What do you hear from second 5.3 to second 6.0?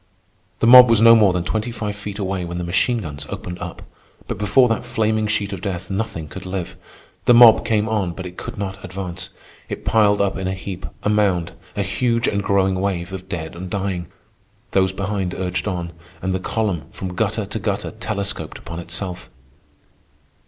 of death